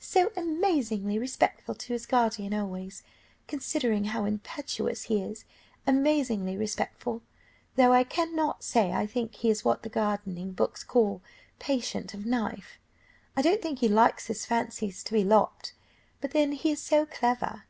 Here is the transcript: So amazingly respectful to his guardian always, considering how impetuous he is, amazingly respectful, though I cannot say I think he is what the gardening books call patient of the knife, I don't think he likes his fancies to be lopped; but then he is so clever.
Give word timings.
So 0.00 0.30
amazingly 0.36 1.18
respectful 1.18 1.74
to 1.74 1.92
his 1.92 2.06
guardian 2.06 2.54
always, 2.54 3.02
considering 3.48 4.04
how 4.04 4.26
impetuous 4.26 5.02
he 5.02 5.20
is, 5.20 5.44
amazingly 5.88 6.56
respectful, 6.56 7.20
though 7.74 7.92
I 7.92 8.04
cannot 8.04 8.62
say 8.62 8.92
I 8.92 9.08
think 9.08 9.34
he 9.34 9.50
is 9.50 9.64
what 9.64 9.82
the 9.82 9.88
gardening 9.88 10.52
books 10.52 10.84
call 10.84 11.20
patient 11.58 12.14
of 12.14 12.22
the 12.22 12.30
knife, 12.30 12.78
I 13.36 13.42
don't 13.42 13.60
think 13.60 13.80
he 13.80 13.88
likes 13.88 14.28
his 14.28 14.46
fancies 14.46 15.02
to 15.02 15.12
be 15.12 15.24
lopped; 15.24 15.74
but 16.20 16.30
then 16.30 16.52
he 16.52 16.70
is 16.70 16.80
so 16.80 17.04
clever. 17.04 17.64